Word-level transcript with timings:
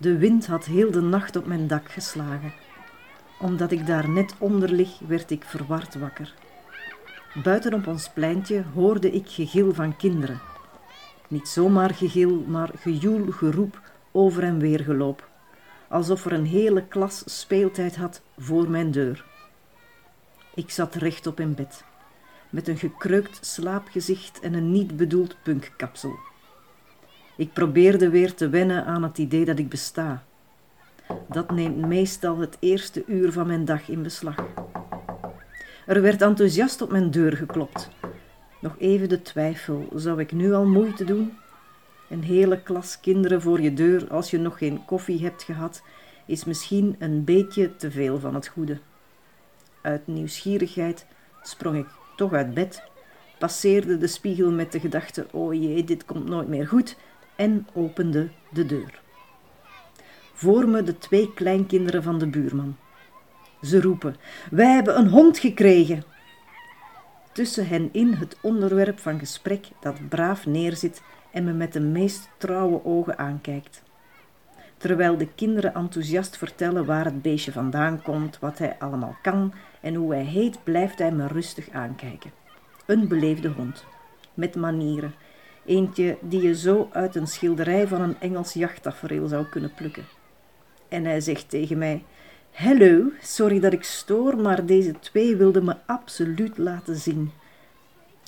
De 0.00 0.18
wind 0.18 0.46
had 0.46 0.64
heel 0.64 0.90
de 0.90 1.00
nacht 1.00 1.36
op 1.36 1.46
mijn 1.46 1.66
dak 1.66 1.90
geslagen. 1.90 2.52
Omdat 3.40 3.70
ik 3.70 3.86
daar 3.86 4.08
net 4.08 4.34
onder 4.38 4.70
lig, 4.70 4.98
werd 4.98 5.30
ik 5.30 5.44
verward 5.44 5.94
wakker. 5.94 6.34
Buiten 7.42 7.74
op 7.74 7.86
ons 7.86 8.08
pleintje 8.08 8.64
hoorde 8.74 9.10
ik 9.10 9.28
gegil 9.28 9.74
van 9.74 9.96
kinderen. 9.96 10.40
Niet 11.28 11.48
zomaar 11.48 11.94
gegil, 11.94 12.44
maar 12.46 12.70
gejoel, 12.78 13.30
geroep, 13.30 13.80
over 14.12 14.42
en 14.42 14.58
weer 14.58 14.80
geloop. 14.80 15.28
Alsof 15.88 16.24
er 16.24 16.32
een 16.32 16.46
hele 16.46 16.86
klas 16.86 17.22
speeltijd 17.40 17.96
had 17.96 18.22
voor 18.38 18.70
mijn 18.70 18.90
deur. 18.90 19.24
Ik 20.54 20.70
zat 20.70 20.94
rechtop 20.94 21.40
in 21.40 21.54
bed, 21.54 21.84
met 22.50 22.68
een 22.68 22.78
gekreukt 22.78 23.46
slaapgezicht 23.46 24.40
en 24.40 24.54
een 24.54 24.70
niet 24.72 24.96
bedoeld 24.96 25.36
punkkapsel. 25.42 26.29
Ik 27.40 27.52
probeerde 27.52 28.10
weer 28.10 28.34
te 28.34 28.48
wennen 28.48 28.84
aan 28.84 29.02
het 29.02 29.18
idee 29.18 29.44
dat 29.44 29.58
ik 29.58 29.68
besta. 29.68 30.22
Dat 31.28 31.50
neemt 31.50 31.86
meestal 31.86 32.38
het 32.38 32.56
eerste 32.58 33.04
uur 33.06 33.32
van 33.32 33.46
mijn 33.46 33.64
dag 33.64 33.88
in 33.88 34.02
beslag. 34.02 34.36
Er 35.86 36.02
werd 36.02 36.22
enthousiast 36.22 36.82
op 36.82 36.90
mijn 36.90 37.10
deur 37.10 37.36
geklopt. 37.36 37.90
Nog 38.60 38.74
even 38.78 39.08
de 39.08 39.22
twijfel, 39.22 39.88
zou 39.94 40.20
ik 40.20 40.32
nu 40.32 40.52
al 40.52 40.66
moeite 40.66 41.04
doen? 41.04 41.32
Een 42.08 42.22
hele 42.22 42.62
klas 42.62 43.00
kinderen 43.00 43.42
voor 43.42 43.60
je 43.60 43.74
deur 43.74 44.10
als 44.10 44.30
je 44.30 44.38
nog 44.38 44.58
geen 44.58 44.84
koffie 44.84 45.22
hebt 45.22 45.42
gehad, 45.42 45.82
is 46.26 46.44
misschien 46.44 46.96
een 46.98 47.24
beetje 47.24 47.76
te 47.76 47.90
veel 47.90 48.18
van 48.18 48.34
het 48.34 48.48
goede. 48.48 48.78
Uit 49.80 50.06
nieuwsgierigheid 50.06 51.06
sprong 51.42 51.76
ik 51.76 51.86
toch 52.16 52.32
uit 52.32 52.54
bed, 52.54 52.82
passeerde 53.38 53.98
de 53.98 54.06
spiegel 54.06 54.50
met 54.50 54.72
de 54.72 54.80
gedachte: 54.80 55.26
oh 55.30 55.54
jee, 55.54 55.84
dit 55.84 56.04
komt 56.04 56.28
nooit 56.28 56.48
meer 56.48 56.68
goed, 56.68 56.96
en 57.40 57.66
opende 57.72 58.28
de 58.50 58.66
deur. 58.66 59.00
Voor 60.32 60.68
me 60.68 60.82
de 60.82 60.98
twee 60.98 61.34
kleinkinderen 61.34 62.02
van 62.02 62.18
de 62.18 62.26
buurman. 62.26 62.76
Ze 63.62 63.80
roepen: 63.80 64.16
Wij 64.50 64.70
hebben 64.70 64.98
een 64.98 65.08
hond 65.08 65.38
gekregen. 65.38 66.02
Tussen 67.32 67.68
hen 67.68 67.88
in 67.92 68.12
het 68.12 68.36
onderwerp 68.42 68.98
van 68.98 69.18
gesprek 69.18 69.68
dat 69.80 70.08
braaf 70.08 70.46
neerzit 70.46 71.02
en 71.32 71.44
me 71.44 71.52
met 71.52 71.72
de 71.72 71.80
meest 71.80 72.28
trouwe 72.38 72.84
ogen 72.84 73.18
aankijkt. 73.18 73.82
Terwijl 74.76 75.16
de 75.16 75.28
kinderen 75.34 75.74
enthousiast 75.74 76.36
vertellen 76.36 76.84
waar 76.84 77.04
het 77.04 77.22
beestje 77.22 77.52
vandaan 77.52 78.02
komt, 78.02 78.38
wat 78.38 78.58
hij 78.58 78.76
allemaal 78.78 79.16
kan 79.22 79.52
en 79.80 79.94
hoe 79.94 80.12
hij 80.12 80.24
heet, 80.24 80.64
blijft 80.64 80.98
hij 80.98 81.12
me 81.12 81.26
rustig 81.26 81.70
aankijken. 81.70 82.30
Een 82.86 83.08
beleefde 83.08 83.48
hond, 83.48 83.84
met 84.34 84.56
manieren. 84.56 85.14
Eentje 85.64 86.16
die 86.20 86.42
je 86.42 86.56
zo 86.56 86.88
uit 86.92 87.14
een 87.14 87.26
schilderij 87.26 87.86
van 87.86 88.00
een 88.00 88.20
Engels 88.20 88.52
jachttafereel 88.52 89.28
zou 89.28 89.46
kunnen 89.46 89.74
plukken. 89.74 90.04
En 90.88 91.04
hij 91.04 91.20
zegt 91.20 91.48
tegen 91.48 91.78
mij: 91.78 92.04
Hallo, 92.52 93.10
sorry 93.22 93.60
dat 93.60 93.72
ik 93.72 93.82
stoor, 93.82 94.36
maar 94.36 94.66
deze 94.66 94.94
twee 95.00 95.36
wilden 95.36 95.64
me 95.64 95.76
absoluut 95.86 96.58
laten 96.58 96.96
zien. 96.96 97.30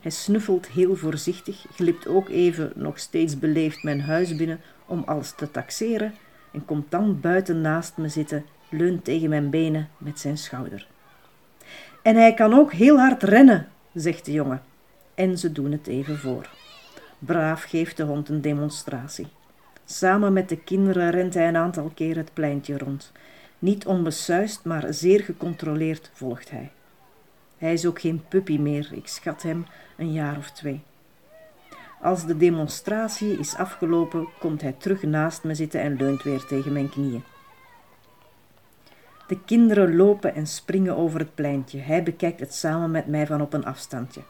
Hij 0.00 0.10
snuffelt 0.10 0.66
heel 0.66 0.96
voorzichtig, 0.96 1.66
glipt 1.74 2.06
ook 2.06 2.28
even, 2.28 2.72
nog 2.74 2.98
steeds 2.98 3.38
beleefd, 3.38 3.82
mijn 3.82 4.00
huis 4.00 4.36
binnen 4.36 4.60
om 4.86 5.02
alles 5.06 5.32
te 5.32 5.50
taxeren 5.50 6.14
en 6.52 6.64
komt 6.64 6.90
dan 6.90 7.20
buiten 7.20 7.60
naast 7.60 7.96
me 7.96 8.08
zitten, 8.08 8.44
leunt 8.68 9.04
tegen 9.04 9.28
mijn 9.28 9.50
benen 9.50 9.88
met 9.98 10.20
zijn 10.20 10.38
schouder. 10.38 10.86
En 12.02 12.16
hij 12.16 12.34
kan 12.34 12.54
ook 12.54 12.72
heel 12.72 12.98
hard 12.98 13.22
rennen, 13.22 13.68
zegt 13.94 14.24
de 14.24 14.32
jongen. 14.32 14.62
En 15.14 15.38
ze 15.38 15.52
doen 15.52 15.72
het 15.72 15.86
even 15.86 16.18
voor. 16.18 16.48
Braaf 17.24 17.62
geeft 17.62 17.96
de 17.96 18.02
hond 18.02 18.28
een 18.28 18.40
demonstratie. 18.40 19.26
Samen 19.84 20.32
met 20.32 20.48
de 20.48 20.56
kinderen 20.56 21.10
rent 21.10 21.34
hij 21.34 21.48
een 21.48 21.56
aantal 21.56 21.90
keer 21.94 22.16
het 22.16 22.32
pleintje 22.32 22.78
rond. 22.78 23.12
Niet 23.58 23.86
onbesuist, 23.86 24.64
maar 24.64 24.94
zeer 24.94 25.20
gecontroleerd 25.20 26.10
volgt 26.12 26.50
hij. 26.50 26.70
Hij 27.58 27.72
is 27.72 27.86
ook 27.86 28.00
geen 28.00 28.24
puppy 28.28 28.58
meer, 28.58 28.88
ik 28.92 29.06
schat 29.06 29.42
hem 29.42 29.66
een 29.96 30.12
jaar 30.12 30.36
of 30.36 30.50
twee. 30.50 30.82
Als 32.00 32.26
de 32.26 32.36
demonstratie 32.36 33.38
is 33.38 33.56
afgelopen, 33.56 34.28
komt 34.38 34.62
hij 34.62 34.74
terug 34.78 35.02
naast 35.02 35.44
me 35.44 35.54
zitten 35.54 35.80
en 35.80 35.96
leunt 35.96 36.22
weer 36.22 36.44
tegen 36.44 36.72
mijn 36.72 36.88
knieën. 36.88 37.24
De 39.26 39.38
kinderen 39.44 39.96
lopen 39.96 40.34
en 40.34 40.46
springen 40.46 40.96
over 40.96 41.18
het 41.18 41.34
pleintje. 41.34 41.78
Hij 41.78 42.02
bekijkt 42.02 42.40
het 42.40 42.54
samen 42.54 42.90
met 42.90 43.06
mij 43.06 43.26
van 43.26 43.40
op 43.40 43.52
een 43.52 43.64
afstandje. 43.64 44.20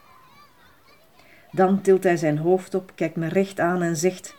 Dan 1.55 1.81
tilt 1.81 2.03
hij 2.05 2.17
zijn 2.17 2.39
hoofd 2.39 2.75
op, 2.75 2.93
kijkt 2.95 3.17
me 3.17 3.29
recht 3.29 3.61
aan 3.61 3.83
en 3.83 3.97
zegt: 3.97 4.35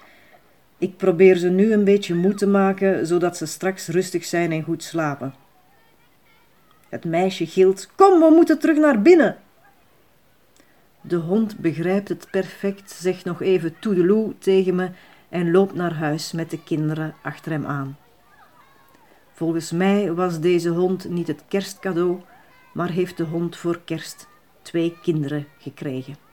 Ik 0.77 0.97
probeer 0.97 1.35
ze 1.35 1.49
nu 1.49 1.73
een 1.73 1.83
beetje 1.83 2.15
moe 2.15 2.33
te 2.33 2.47
maken, 2.47 3.07
zodat 3.07 3.37
ze 3.37 3.45
straks 3.45 3.87
rustig 3.87 4.25
zijn 4.25 4.51
en 4.51 4.63
goed 4.63 4.83
slapen. 4.83 5.33
Het 6.89 7.05
meisje 7.05 7.45
gilt: 7.45 7.89
Kom, 7.95 8.19
we 8.19 8.29
moeten 8.35 8.59
terug 8.59 8.77
naar 8.77 9.01
binnen. 9.01 9.37
De 11.01 11.15
hond 11.15 11.57
begrijpt 11.57 12.09
het 12.09 12.27
perfect, 12.31 12.91
zegt 12.91 13.25
nog 13.25 13.41
even 13.41 13.79
toedeloe 13.79 14.37
tegen 14.37 14.75
me 14.75 14.89
en 15.29 15.51
loopt 15.51 15.75
naar 15.75 15.93
huis 15.93 16.31
met 16.31 16.49
de 16.49 16.63
kinderen 16.63 17.15
achter 17.21 17.51
hem 17.51 17.65
aan. 17.65 17.97
Volgens 19.33 19.71
mij 19.71 20.13
was 20.13 20.39
deze 20.39 20.69
hond 20.69 21.09
niet 21.09 21.27
het 21.27 21.43
kerstcadeau, 21.47 22.21
maar 22.73 22.89
heeft 22.89 23.17
de 23.17 23.23
hond 23.23 23.57
voor 23.57 23.81
kerst 23.85 24.27
twee 24.61 24.97
kinderen 25.01 25.47
gekregen. 25.57 26.24